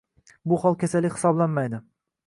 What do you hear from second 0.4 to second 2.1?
Bu hol kasallik hisoblanmaydi.